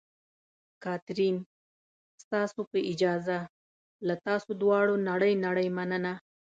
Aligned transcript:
کاترین: 0.83 1.37
ستاسو 2.23 2.59
په 2.71 2.77
اجازه، 2.91 3.37
له 4.07 4.15
تاسو 4.25 4.49
دواړو 4.61 4.93
نړۍ 5.09 5.33
نړۍ 5.45 5.67
مننه. 5.77 6.13